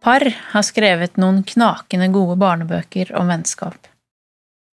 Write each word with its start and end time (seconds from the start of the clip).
par 0.00 0.24
har 0.52 0.64
skrevet 0.66 1.18
noen 1.20 1.42
knakende 1.46 2.08
gode 2.14 2.36
barnebøker 2.40 3.12
om 3.18 3.28
vennskap. 3.30 3.88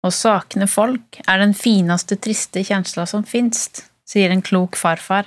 Å 0.06 0.10
sakne 0.14 0.68
folk 0.70 1.18
er 1.26 1.42
den 1.42 1.54
fineste 1.58 2.18
triste 2.22 2.62
kjensla 2.64 3.06
som 3.10 3.24
finst, 3.26 3.86
sier 4.06 4.30
en 4.30 4.44
klok 4.44 4.78
farfar 4.78 5.26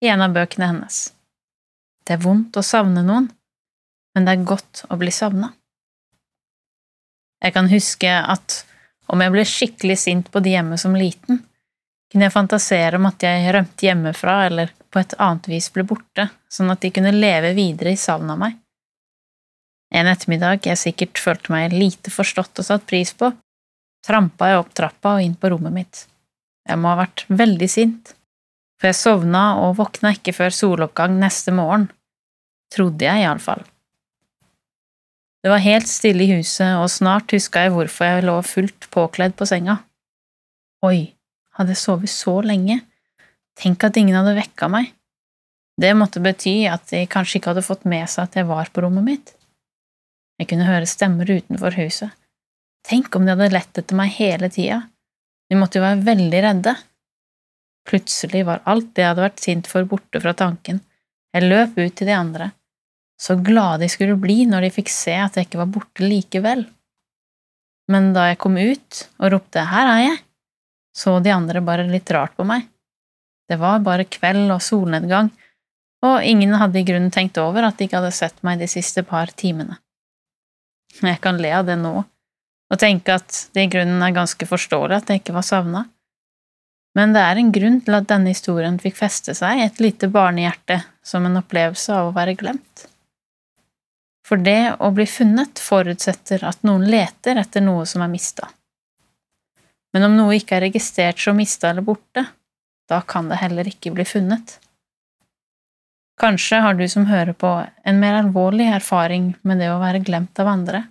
i 0.00 0.08
en 0.08 0.22
av 0.22 0.36
bøkene 0.36 0.70
hennes. 0.70 1.00
Det 2.06 2.14
er 2.16 2.22
vondt 2.22 2.56
å 2.56 2.64
savne 2.66 3.02
noen, 3.06 3.28
men 4.14 4.26
det 4.26 4.36
er 4.36 4.46
godt 4.46 4.84
å 4.88 4.98
bli 5.00 5.10
savna. 5.14 5.52
Jeg 7.42 7.56
kan 7.56 7.70
huske 7.72 8.10
at 8.10 8.62
om 9.10 9.22
jeg 9.24 9.34
ble 9.34 9.44
skikkelig 9.48 9.98
sint 9.98 10.30
på 10.30 10.42
de 10.44 10.54
hjemme 10.54 10.78
som 10.78 10.94
liten, 10.94 11.42
kunne 12.10 12.26
jeg 12.26 12.34
fantasere 12.34 12.98
om 12.98 13.06
at 13.10 13.22
jeg 13.22 13.52
rømte 13.54 13.86
hjemmefra 13.86 14.36
eller 14.46 14.72
på 14.90 15.02
et 15.02 15.14
annet 15.18 15.46
vis 15.50 15.70
ble 15.74 15.84
borte, 15.86 16.28
sånn 16.50 16.70
at 16.70 16.82
de 16.82 16.90
kunne 16.94 17.14
leve 17.14 17.54
videre 17.54 17.94
i 17.94 17.98
savn 17.98 18.30
av 18.30 18.38
meg. 18.42 18.58
En 19.90 20.06
ettermiddag 20.06 20.68
jeg 20.68 20.78
sikkert 20.78 21.18
følte 21.18 21.52
meg 21.52 21.74
lite 21.74 22.12
forstått 22.14 22.62
og 22.62 22.66
satt 22.66 22.86
pris 22.86 23.10
på, 23.16 23.32
trampa 24.06 24.52
jeg 24.52 24.62
opp 24.62 24.72
trappa 24.76 25.16
og 25.18 25.24
inn 25.26 25.34
på 25.34 25.50
rommet 25.52 25.74
mitt. 25.74 26.04
Jeg 26.68 26.78
må 26.78 26.92
ha 26.92 27.00
vært 27.02 27.24
veldig 27.28 27.68
sint, 27.70 28.14
for 28.78 28.90
jeg 28.90 29.00
sovna 29.00 29.44
og 29.64 29.76
våkna 29.80 30.14
ikke 30.16 30.34
før 30.36 30.54
soloppgang 30.54 31.18
neste 31.20 31.52
morgen, 31.54 31.88
trodde 32.72 33.04
jeg 33.04 33.24
iallfall. 33.24 33.64
Det 35.40 35.50
var 35.50 35.64
helt 35.64 35.88
stille 35.88 36.26
i 36.26 36.36
huset, 36.36 36.76
og 36.76 36.90
snart 36.92 37.32
huska 37.32 37.64
jeg 37.64 37.72
hvorfor 37.74 38.06
jeg 38.06 38.26
lå 38.28 38.36
fullt 38.44 38.90
påkledd 38.92 39.34
på 39.38 39.48
senga. 39.48 39.78
Oi, 40.84 41.10
hadde 41.56 41.74
jeg 41.74 41.80
sovet 41.80 42.12
så 42.12 42.38
lenge? 42.44 42.78
Tenk 43.58 43.84
at 43.84 43.96
ingen 44.00 44.16
hadde 44.16 44.36
vekka 44.36 44.68
meg. 44.72 44.92
Det 45.80 45.90
måtte 45.96 46.20
bety 46.20 46.68
at 46.68 46.92
de 46.92 47.06
kanskje 47.08 47.40
ikke 47.40 47.54
hadde 47.54 47.64
fått 47.64 47.86
med 47.88 48.04
seg 48.12 48.28
at 48.28 48.36
jeg 48.36 48.48
var 48.48 48.68
på 48.72 48.84
rommet 48.84 49.06
mitt. 49.06 49.32
Jeg 50.40 50.48
kunne 50.48 50.68
høre 50.68 50.88
stemmer 50.88 51.28
utenfor 51.28 51.76
huset. 51.76 52.14
Tenk 52.88 53.12
om 53.14 53.26
de 53.26 53.34
hadde 53.34 53.52
lett 53.52 53.78
etter 53.82 53.96
meg 53.98 54.14
hele 54.16 54.48
tida. 54.52 54.78
De 55.50 55.58
måtte 55.60 55.76
jo 55.76 55.84
være 55.84 56.00
veldig 56.06 56.40
redde. 56.46 56.72
Plutselig 57.88 58.46
var 58.48 58.62
alt 58.70 58.94
det 58.94 59.04
jeg 59.04 59.12
hadde 59.12 59.26
vært 59.26 59.42
sint 59.44 59.68
for, 59.68 59.84
borte 59.88 60.22
fra 60.22 60.32
tanken. 60.36 60.80
Jeg 61.34 61.46
løp 61.46 61.76
ut 61.76 61.94
til 61.98 62.08
de 62.08 62.16
andre. 62.16 62.50
Så 63.20 63.36
glade 63.36 63.82
de 63.84 63.90
skulle 63.92 64.16
bli 64.16 64.46
når 64.48 64.64
de 64.64 64.74
fikk 64.78 64.88
se 64.94 65.12
at 65.20 65.36
jeg 65.36 65.48
ikke 65.48 65.60
var 65.60 65.72
borte 65.74 66.06
likevel. 66.06 66.64
Men 67.92 68.14
da 68.16 68.30
jeg 68.30 68.40
kom 68.40 68.56
ut 68.56 69.02
og 69.18 69.32
ropte 69.34 69.66
Her 69.66 69.92
er 69.92 70.02
jeg, 70.06 70.18
så 70.96 71.18
de 71.20 71.34
andre 71.34 71.60
bare 71.64 71.88
litt 71.90 72.10
rart 72.14 72.32
på 72.38 72.46
meg. 72.48 72.64
Det 73.50 73.58
var 73.60 73.82
bare 73.84 74.06
kveld 74.08 74.48
og 74.54 74.62
solnedgang, 74.62 75.28
og 76.06 76.24
ingen 76.24 76.54
hadde 76.56 76.80
i 76.80 76.86
grunnen 76.86 77.12
tenkt 77.12 77.38
over 77.42 77.66
at 77.66 77.76
de 77.76 77.86
ikke 77.86 77.98
hadde 77.98 78.14
sett 78.14 78.38
meg 78.46 78.62
de 78.62 78.70
siste 78.70 79.02
par 79.06 79.34
timene. 79.36 79.76
Jeg 81.12 81.20
kan 81.22 81.40
le 81.40 81.54
av 81.56 81.68
det 81.68 81.78
nå, 81.80 81.94
og 82.70 82.78
tenke 82.78 83.16
at 83.20 83.46
det 83.54 83.66
i 83.66 83.72
grunnen 83.72 84.02
er 84.02 84.14
ganske 84.14 84.46
forståelig 84.46 85.00
at 85.00 85.10
jeg 85.10 85.22
ikke 85.22 85.34
var 85.34 85.46
savna, 85.46 85.84
men 86.98 87.12
det 87.14 87.22
er 87.22 87.38
en 87.38 87.50
grunn 87.54 87.78
til 87.86 87.96
at 87.98 88.08
denne 88.10 88.32
historien 88.32 88.78
fikk 88.82 88.96
feste 88.98 89.34
seg 89.38 89.60
i 89.60 89.66
et 89.66 89.82
lite 89.82 90.10
barnehjerte 90.10 90.80
som 91.06 91.26
en 91.26 91.38
opplevelse 91.38 91.94
av 91.94 92.10
å 92.10 92.16
være 92.16 92.34
glemt. 92.38 92.86
For 94.26 94.38
det 94.42 94.76
å 94.82 94.90
bli 94.94 95.06
funnet 95.10 95.62
forutsetter 95.62 96.42
at 96.46 96.62
noen 96.66 96.86
leter 96.90 97.38
etter 97.40 97.62
noe 97.62 97.86
som 97.86 98.02
er 98.04 98.10
mista. 98.10 98.50
Men 99.94 100.06
om 100.06 100.16
noe 100.18 100.36
ikke 100.38 100.58
er 100.58 100.68
registrert 100.68 101.18
som 101.18 101.38
mista 101.38 101.70
eller 101.70 101.86
borte, 101.86 102.26
da 102.90 103.00
kan 103.06 103.30
det 103.30 103.40
heller 103.40 103.66
ikke 103.70 103.94
bli 103.94 104.06
funnet. 104.06 104.58
Kanskje 106.20 106.58
har 106.60 106.74
du 106.76 106.84
som 106.88 107.06
hører 107.08 107.32
på, 107.32 107.50
en 107.84 108.00
mer 108.00 108.18
alvorlig 108.18 108.66
erfaring 108.68 109.32
med 109.40 109.62
det 109.62 109.70
å 109.72 109.78
være 109.80 110.02
glemt 110.04 110.36
av 110.42 110.50
andre. 110.52 110.82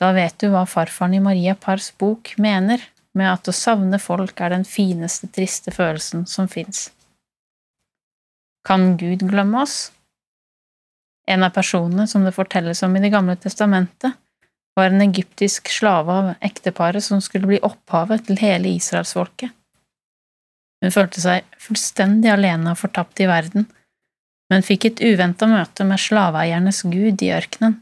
Da 0.00 0.12
vet 0.16 0.38
du 0.40 0.48
hva 0.52 0.64
farfaren 0.68 1.18
i 1.18 1.24
Maria 1.24 1.54
Pars 1.54 1.90
bok 2.00 2.32
mener 2.40 2.80
med 3.16 3.28
at 3.28 3.48
å 3.48 3.54
savne 3.56 4.00
folk 4.00 4.40
er 4.40 4.54
den 4.56 4.64
fineste, 4.68 5.28
triste 5.32 5.72
følelsen 5.72 6.24
som 6.28 6.48
fins. 6.48 6.90
Kan 8.66 8.96
Gud 9.00 9.24
glemme 9.28 9.62
oss? 9.62 9.90
En 11.28 11.44
av 11.44 11.52
personene 11.52 12.06
som 12.08 12.24
det 12.24 12.34
fortelles 12.36 12.82
om 12.86 12.96
i 12.96 13.02
Det 13.04 13.12
gamle 13.12 13.36
testamentet, 13.36 14.16
var 14.76 14.92
en 14.92 15.00
egyptisk 15.00 15.68
slave 15.72 16.12
av 16.12 16.34
ekteparet 16.44 17.04
som 17.04 17.20
skulle 17.24 17.48
bli 17.48 17.60
opphavet 17.64 18.26
til 18.26 18.40
hele 18.40 18.74
israelsfolket. 18.76 19.52
Hun 20.84 20.92
følte 20.92 21.22
seg 21.22 21.46
fullstendig 21.60 22.28
alene 22.32 22.74
og 22.74 22.80
fortapt 22.82 23.22
i 23.24 23.28
verden, 23.30 23.64
men 24.50 24.64
fikk 24.66 24.86
et 24.88 25.02
uventa 25.02 25.48
møte 25.50 25.84
med 25.86 26.00
slaveeiernes 26.00 26.84
gud 26.86 27.22
i 27.22 27.32
ørkenen. 27.34 27.80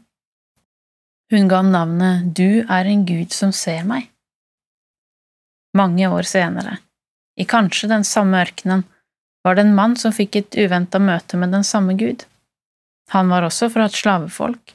Hun 1.33 1.47
ga 1.49 1.61
navnet 1.65 2.33
Du 2.37 2.61
er 2.61 2.89
en 2.89 3.05
gud 3.05 3.33
som 3.33 3.53
ser 3.53 3.85
meg. 3.87 4.09
Mange 5.75 6.07
år 6.07 6.27
senere, 6.29 6.77
i 7.35 7.45
kanskje 7.49 7.89
den 7.91 8.05
samme 8.07 8.39
ørkenen, 8.43 8.85
var 9.43 9.57
det 9.57 9.65
en 9.65 9.75
mann 9.77 9.97
som 9.99 10.13
fikk 10.15 10.37
et 10.39 10.57
uventa 10.57 11.01
møte 11.01 11.37
med 11.37 11.51
den 11.53 11.65
samme 11.67 11.93
gud. 11.99 12.23
Han 13.13 13.29
var 13.29 13.45
også 13.45 13.69
fra 13.73 13.85
et 13.85 13.97
slavefolk, 13.97 14.73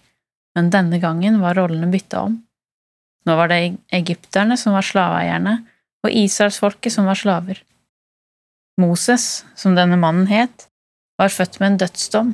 men 0.54 0.70
denne 0.70 1.00
gangen 1.02 1.40
var 1.42 1.58
rollene 1.58 1.90
bytta 1.90 2.26
om. 2.28 2.36
Nå 3.26 3.36
var 3.36 3.50
det 3.50 3.60
egypterne 3.94 4.56
som 4.60 4.76
var 4.76 4.86
slaveeierne, 4.86 5.56
og 6.06 6.14
israelsfolket 6.16 6.94
som 6.94 7.08
var 7.10 7.18
slaver. 7.18 7.58
Moses, 8.80 9.44
som 9.58 9.74
denne 9.76 9.98
mannen 10.00 10.30
het, 10.30 10.69
var 11.20 11.32
født 11.32 11.60
med 11.60 11.72
en 11.72 11.82
dødsdom, 11.84 12.30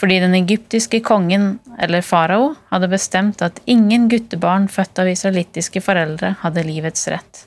fordi 0.00 0.16
den 0.22 0.34
egyptiske 0.34 1.02
kongen, 1.04 1.58
eller 1.78 2.02
farao, 2.02 2.54
hadde 2.72 2.88
bestemt 2.90 3.42
at 3.44 3.60
ingen 3.70 4.08
guttebarn 4.10 4.66
født 4.72 5.02
av 5.02 5.10
israelittiske 5.12 5.82
foreldre 5.84 6.34
hadde 6.40 6.64
livets 6.66 7.06
rett. 7.12 7.44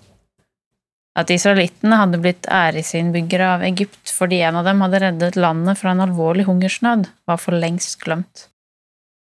At 1.18 1.30
israelittene 1.34 1.98
hadde 2.00 2.20
blitt 2.22 2.48
æresinnbyggere 2.50 3.50
av 3.58 3.66
Egypt 3.68 4.10
fordi 4.10 4.40
en 4.46 4.58
av 4.62 4.66
dem 4.66 4.82
hadde 4.82 5.02
reddet 5.04 5.38
landet 5.38 5.78
fra 5.82 5.94
en 5.94 6.02
alvorlig 6.08 6.48
hungersnød, 6.48 7.06
var 7.30 7.42
for 7.42 7.58
lengst 7.58 8.00
glemt. 8.02 8.48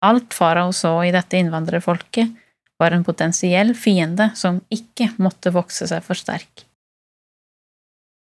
Alt 0.04 0.36
farao 0.36 0.72
så 0.76 0.92
i 1.04 1.12
dette 1.14 1.41
innvandrerfolket, 1.41 2.32
var 2.80 2.97
en 2.97 3.04
potensiell 3.04 3.74
fiende 3.76 4.30
som 4.36 4.62
ikke 4.72 5.10
måtte 5.20 5.52
vokse 5.52 5.88
seg 5.88 6.04
for 6.04 6.16
sterk. 6.16 6.64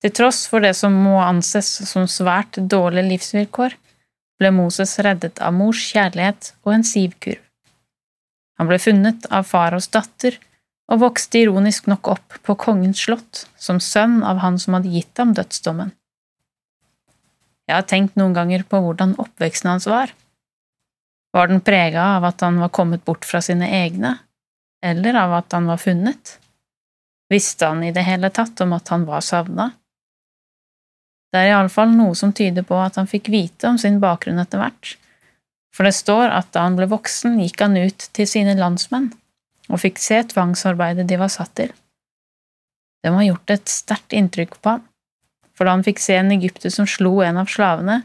Til 0.08 0.14
tross 0.16 0.46
for 0.48 0.64
det 0.64 0.70
som 0.80 0.94
må 1.04 1.18
anses 1.20 1.68
som 1.84 2.06
svært 2.08 2.56
dårlige 2.72 3.10
livsvilkår, 3.10 3.74
ble 4.40 4.52
Moses 4.56 4.94
reddet 5.04 5.42
av 5.44 5.52
mors 5.52 5.82
kjærlighet 5.84 6.54
og 6.64 6.70
en 6.78 6.86
sivkurv. 6.88 7.42
Han 8.56 8.70
ble 8.70 8.78
funnet 8.80 9.26
av 9.36 9.50
faraos 9.50 9.90
datter 9.92 10.38
og 10.88 11.02
vokste 11.02 11.42
ironisk 11.42 11.90
nok 11.92 12.08
opp 12.14 12.38
på 12.48 12.56
kongens 12.56 13.02
slott 13.04 13.42
som 13.60 13.82
sønn 13.84 14.22
av 14.24 14.40
han 14.46 14.56
som 14.64 14.78
hadde 14.78 14.94
gitt 14.94 15.20
ham 15.20 15.34
dødsdommen. 15.36 15.92
Jeg 17.68 17.76
har 17.76 17.88
tenkt 17.92 18.16
noen 18.16 18.38
ganger 18.38 18.64
på 18.64 18.80
hvordan 18.86 19.18
oppveksten 19.20 19.74
hans 19.74 19.90
var. 19.92 20.14
Var 21.36 21.52
den 21.52 21.60
prega 21.60 22.06
av 22.14 22.30
at 22.30 22.46
han 22.48 22.62
var 22.64 22.72
kommet 22.72 23.04
bort 23.04 23.28
fra 23.28 23.44
sine 23.44 23.68
egne, 23.84 24.14
eller 24.80 25.20
av 25.20 25.36
at 25.42 25.58
han 25.58 25.68
var 25.68 25.84
funnet? 25.84 26.38
Visste 27.28 27.74
han 27.74 27.84
i 27.84 27.92
det 27.92 28.08
hele 28.08 28.32
tatt 28.32 28.64
om 28.64 28.78
at 28.80 28.96
han 28.96 29.04
var 29.04 29.28
savna? 29.34 29.68
Det 31.34 31.42
er 31.42 31.52
iallfall 31.52 31.92
noe 31.92 32.16
som 32.16 32.32
tyder 32.36 32.64
på 32.68 32.78
at 32.80 32.96
han 33.00 33.10
fikk 33.10 33.28
vite 33.34 33.68
om 33.68 33.78
sin 33.82 34.00
bakgrunn 34.04 34.40
etter 34.40 34.62
hvert, 34.62 34.96
for 35.76 35.86
det 35.86 35.96
står 35.98 36.32
at 36.34 36.54
da 36.56 36.64
han 36.66 36.78
ble 36.80 36.88
voksen, 36.90 37.40
gikk 37.44 37.62
han 37.62 37.78
ut 37.78 38.08
til 38.16 38.30
sine 38.30 38.56
landsmenn 38.58 39.12
og 39.68 39.82
fikk 39.84 40.00
se 40.00 40.22
tvangsarbeidet 40.32 41.06
de 41.10 41.18
var 41.20 41.32
satt 41.34 41.52
til. 41.60 41.74
Det 43.04 43.12
må 43.12 43.20
ha 43.20 43.28
gjort 43.28 43.52
et 43.54 43.72
sterkt 43.72 44.16
inntrykk 44.16 44.56
på 44.62 44.78
ham, 44.78 44.86
for 45.54 45.68
da 45.68 45.76
han 45.76 45.84
fikk 45.86 46.00
se 46.02 46.16
en 46.18 46.32
egypter 46.34 46.72
som 46.74 46.88
slo 46.90 47.20
en 47.26 47.42
av 47.42 47.52
slavene, 47.52 48.02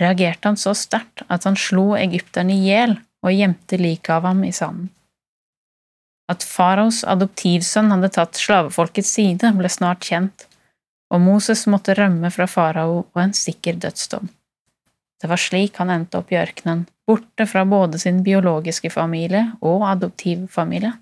reagerte 0.00 0.48
han 0.48 0.58
så 0.60 0.72
sterkt 0.78 1.24
at 1.28 1.44
han 1.44 1.58
slo 1.58 1.92
egypteren 1.98 2.50
i 2.50 2.62
hjel 2.64 2.96
og 3.22 3.36
gjemte 3.36 3.78
liket 3.78 4.14
av 4.16 4.26
ham 4.30 4.42
i 4.46 4.52
sanden. 4.56 4.88
At 6.32 6.46
faraos 6.46 7.02
adoptivsønn 7.04 7.90
hadde 7.92 8.12
tatt 8.14 8.38
slavefolkets 8.40 9.10
side, 9.18 9.50
ble 9.58 9.68
snart 9.68 10.06
kjent, 10.06 10.46
og 11.12 11.20
Moses 11.20 11.66
måtte 11.68 11.94
rømme 11.98 12.30
fra 12.32 12.48
farao 12.48 13.02
og 13.02 13.20
en 13.20 13.34
sikker 13.36 13.76
dødsdom. 13.84 14.30
Det 15.22 15.28
var 15.30 15.38
slik 15.38 15.76
han 15.78 15.92
endte 15.92 16.18
opp 16.18 16.32
i 16.32 16.38
ørkenen, 16.40 16.86
borte 17.06 17.46
fra 17.46 17.62
både 17.68 18.00
sin 18.02 18.22
biologiske 18.26 18.90
familie 18.90 19.44
og 19.60 19.84
adoptivfamilie. 19.92 20.92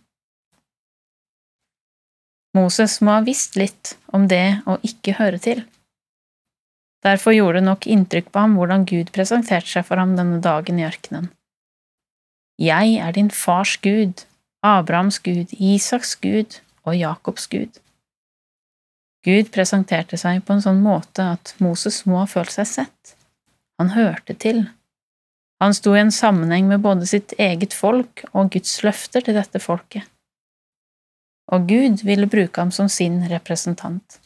Moses 2.59 2.99
må 3.01 3.15
ha 3.15 3.23
visst 3.25 3.57
litt 3.57 3.95
om 4.13 4.27
det 4.29 4.61
å 4.67 4.77
ikke 4.87 5.15
høre 5.21 5.39
til. 5.39 5.63
Derfor 7.07 7.33
gjorde 7.33 7.61
det 7.61 7.69
nok 7.69 7.87
inntrykk 7.89 8.33
på 8.35 8.43
ham 8.43 8.57
hvordan 8.59 8.85
Gud 8.91 9.13
presenterte 9.15 9.71
seg 9.71 9.87
for 9.89 10.03
ham 10.03 10.17
denne 10.19 10.41
dagen 10.45 10.81
i 10.83 10.85
ørkenen. 10.85 11.31
Jeg 12.61 12.99
er 13.01 13.15
din 13.17 13.31
fars 13.33 13.79
Gud, 13.81 14.27
Abrahams 14.67 15.21
Gud, 15.25 15.55
Isaks 15.57 16.13
Gud 16.21 16.59
og 16.85 16.99
Jakobs 16.99 17.47
Gud. 17.49 17.79
Gud 19.25 19.51
presenterte 19.53 20.17
seg 20.17 20.45
på 20.47 20.55
en 20.57 20.63
sånn 20.65 20.81
måte 20.81 21.27
at 21.35 21.53
Moses 21.61 22.05
må 22.09 22.23
ha 22.23 22.29
følt 22.29 22.55
seg 22.55 22.69
sett. 22.69 23.17
Han 23.81 23.93
hørte 23.93 24.37
til. 24.37 24.65
Han 25.61 25.77
sto 25.77 25.93
i 25.93 26.01
en 26.01 26.13
sammenheng 26.15 26.71
med 26.71 26.81
både 26.81 27.09
sitt 27.09 27.35
eget 27.37 27.77
folk 27.77 28.25
og 28.33 28.49
Guds 28.55 28.79
løfter 28.87 29.27
til 29.27 29.37
dette 29.37 29.61
folket. 29.61 30.09
Og 31.53 31.69
Gud 31.69 32.05
ville 32.07 32.31
bruke 32.31 32.63
ham 32.63 32.73
som 32.73 32.89
sin 32.89 33.21
representant. 33.29 34.21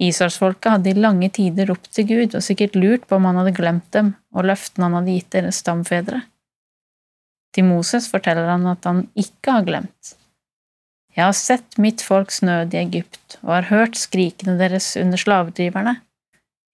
Israelsfolket 0.00 0.70
hadde 0.72 0.90
i 0.90 0.96
lange 0.96 1.28
tider 1.36 1.68
ropt 1.68 1.90
til 1.92 2.08
Gud 2.08 2.36
og 2.38 2.44
sikkert 2.44 2.78
lurt 2.78 3.04
på 3.08 3.18
om 3.18 3.28
han 3.28 3.42
hadde 3.42 3.56
glemt 3.58 3.90
dem 3.92 4.14
og 4.32 4.48
løftene 4.48 4.88
han 4.88 4.96
hadde 5.00 5.18
gitt 5.18 5.30
deres 5.36 5.60
stamfedre. 5.60 6.22
Til 7.52 7.68
Moses 7.68 8.08
forteller 8.08 8.48
han 8.48 8.64
at 8.70 8.88
han 8.88 9.04
ikke 9.12 9.58
har 9.58 9.66
glemt. 9.68 10.14
Jeg 11.12 11.26
har 11.26 11.36
sett 11.36 11.76
mitt 11.76 12.00
folks 12.00 12.40
nød 12.40 12.72
i 12.72 12.80
Egypt 12.80 13.36
og 13.42 13.50
har 13.58 13.68
hørt 13.68 13.98
skrikene 14.00 14.56
deres 14.60 14.94
under 14.96 15.20
slavedriverne. 15.20 15.98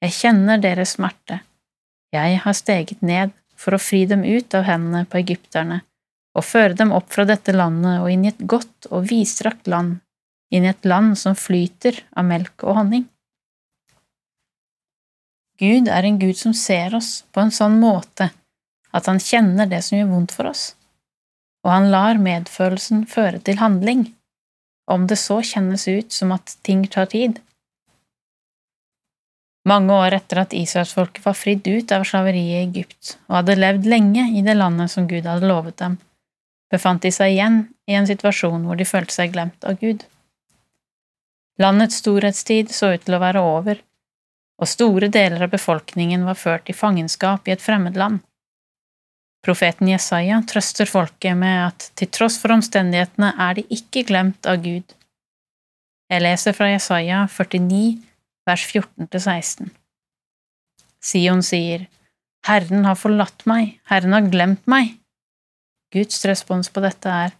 Jeg 0.04 0.14
kjenner 0.14 0.60
deres 0.62 0.94
smerte. 0.94 1.40
Jeg 2.14 2.38
har 2.44 2.54
steget 2.54 3.02
ned 3.02 3.34
for 3.58 3.74
å 3.74 3.82
fri 3.82 4.04
dem 4.06 4.22
ut 4.22 4.54
av 4.54 4.68
hendene 4.68 5.02
på 5.10 5.18
egypterne 5.18 5.80
og 6.38 6.46
føre 6.46 6.76
dem 6.78 6.92
opp 6.94 7.10
fra 7.10 7.24
dette 7.26 7.50
landet 7.56 7.98
og 7.98 8.12
inn 8.12 8.26
i 8.28 8.30
et 8.30 8.44
godt 8.46 8.86
og 8.92 9.08
vidstrakt 9.10 9.66
land, 9.66 9.96
inn 10.54 10.68
i 10.68 10.70
et 10.70 10.86
land 10.86 11.16
som 11.18 11.34
flyter 11.34 11.98
av 12.14 12.28
melk 12.28 12.62
og 12.62 12.78
honning. 12.78 13.08
Gud 15.58 15.90
er 15.90 16.06
en 16.06 16.20
Gud 16.22 16.38
som 16.38 16.54
ser 16.54 16.94
oss 16.94 17.24
på 17.34 17.42
en 17.42 17.50
sånn 17.50 17.80
måte 17.82 18.30
at 18.94 19.10
han 19.10 19.18
kjenner 19.18 19.66
det 19.66 19.82
som 19.84 19.98
gjør 19.98 20.12
vondt 20.12 20.36
for 20.36 20.52
oss, 20.52 20.62
og 21.66 21.72
han 21.74 21.90
lar 21.90 22.22
medfølelsen 22.22 23.02
føre 23.10 23.42
til 23.42 23.58
handling, 23.58 24.06
om 24.88 25.06
det 25.06 25.16
så 25.20 25.40
kjennes 25.44 25.88
ut 25.88 26.12
som 26.12 26.32
at 26.32 26.56
ting 26.62 26.86
tar 26.88 27.06
tid. 27.12 27.38
Mange 29.68 29.92
år 29.92 30.16
etter 30.16 30.40
at 30.44 30.54
israelsfolket 30.56 31.24
var 31.26 31.36
fridd 31.36 31.66
ut 31.68 31.92
av 31.92 32.06
slaveriet 32.08 32.54
i 32.54 32.60
Egypt 32.62 33.16
og 33.26 33.40
hadde 33.40 33.58
levd 33.58 33.88
lenge 33.90 34.24
i 34.38 34.44
det 34.46 34.54
landet 34.56 34.92
som 34.94 35.08
Gud 35.10 35.28
hadde 35.28 35.50
lovet 35.50 35.76
dem, 35.82 35.98
befant 36.72 37.04
de 37.04 37.12
seg 37.12 37.34
igjen 37.34 37.58
i 37.88 37.98
en 37.98 38.08
situasjon 38.08 38.64
hvor 38.64 38.78
de 38.80 38.88
følte 38.88 39.16
seg 39.18 39.34
glemt 39.34 39.68
av 39.68 39.76
Gud. 39.82 40.06
Landets 41.60 42.00
storhetstid 42.00 42.72
så 42.72 42.94
ut 42.94 43.04
til 43.04 43.18
å 43.18 43.20
være 43.20 43.42
over, 43.42 43.82
og 44.58 44.70
store 44.70 45.10
deler 45.12 45.44
av 45.44 45.52
befolkningen 45.52 46.24
var 46.26 46.38
ført 46.38 46.70
i 46.70 46.76
fangenskap 46.76 47.48
i 47.48 47.54
et 47.54 47.62
fremmed 47.62 47.98
land. 47.98 48.22
Profeten 49.48 49.88
Jesaja 49.88 50.42
trøster 50.44 50.84
folket 50.84 51.32
med 51.40 51.54
at 51.70 51.84
til 51.96 52.10
tross 52.12 52.34
for 52.36 52.52
omstendighetene 52.52 53.30
er 53.40 53.54
de 53.56 53.62
ikke 53.72 54.02
glemt 54.10 54.44
av 54.44 54.58
Gud. 54.60 54.84
Jeg 56.12 56.20
leser 56.20 56.52
fra 56.52 56.68
Jesaja 56.68 57.22
49, 57.32 57.96
vers 58.44 58.66
14–16. 58.68 59.70
Sion 61.00 61.40
sier, 61.40 61.88
Herren 62.44 62.84
har 62.84 63.00
forlatt 63.00 63.46
meg, 63.48 63.78
Herren 63.88 64.18
har 64.18 64.28
glemt 64.28 64.68
meg. 64.68 64.98
Guds 65.96 66.20
respons 66.28 66.68
på 66.68 66.84
dette 66.84 67.08
er, 67.08 67.32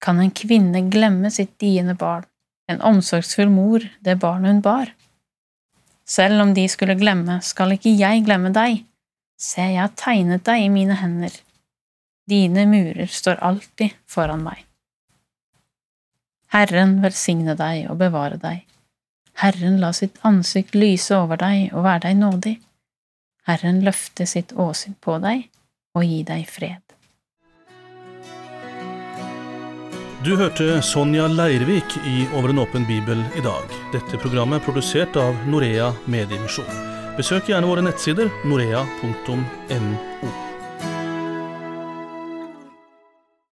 kan 0.00 0.24
en 0.24 0.32
kvinne 0.32 0.86
glemme 0.88 1.28
sitt 1.28 1.58
diende 1.60 1.98
barn, 2.00 2.24
en 2.72 2.80
omsorgsfull 2.80 3.52
mor 3.52 3.84
det 4.00 4.16
barnet 4.24 4.54
hun 4.54 4.64
bar? 4.64 4.96
Selv 6.08 6.40
om 6.46 6.56
de 6.56 6.64
skulle 6.64 6.96
glemme, 6.96 7.42
skal 7.44 7.76
ikke 7.76 7.92
jeg 7.92 8.24
glemme 8.24 8.56
deg. 8.56 8.86
Se, 9.40 9.62
jeg 9.62 9.80
har 9.80 9.92
tegnet 9.96 10.44
deg 10.44 10.66
i 10.66 10.72
mine 10.72 10.98
hender. 11.00 11.32
Dine 12.28 12.66
murer 12.68 13.08
står 13.08 13.40
alltid 13.40 13.94
foran 14.06 14.44
meg. 14.44 14.66
Herren 16.52 16.98
velsigne 17.00 17.54
deg 17.56 17.86
og 17.88 17.96
bevare 18.02 18.36
deg. 18.42 18.66
Herren 19.40 19.78
la 19.80 19.94
sitt 19.96 20.18
ansikt 20.26 20.76
lyse 20.76 21.16
over 21.16 21.40
deg 21.40 21.72
og 21.72 21.86
være 21.86 22.10
deg 22.10 22.20
nådig. 22.20 22.54
Herren 23.48 23.80
løfte 23.86 24.28
sitt 24.28 24.52
åsyn 24.52 24.98
på 25.00 25.16
deg 25.24 25.46
og 25.96 26.04
gi 26.04 26.20
deg 26.28 26.44
fred. 26.50 26.84
Du 30.20 30.34
hørte 30.36 30.82
Sonja 30.84 31.30
Leirvik 31.32 31.96
i 32.04 32.26
Over 32.36 32.52
en 32.52 32.60
åpen 32.60 32.84
bibel 32.84 33.24
i 33.32 33.40
dag. 33.40 33.72
Dette 33.96 34.20
programmet 34.20 34.60
er 34.60 34.68
produsert 34.68 35.16
av 35.16 35.46
Norea 35.48 35.94
Mediemisjon. 36.04 36.99
Besøk 37.20 37.50
gjerne 37.50 37.68
våre 37.68 37.82
nettsider 37.84 38.30
norea.no. 38.48 39.36